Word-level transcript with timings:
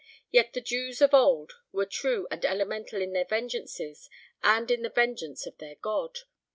Yet 0.31 0.53
the 0.53 0.61
Jews 0.61 0.99
of 0.99 1.13
old 1.13 1.53
were 1.71 1.85
true 1.85 2.27
and 2.31 2.43
elemental 2.43 3.03
in 3.03 3.13
their 3.13 3.23
vengeances 3.23 4.09
and 4.41 4.71
in 4.71 4.81
the 4.81 4.89
vengeance 4.89 5.45
of 5.45 5.59
their 5.59 5.75
God. 5.75 6.21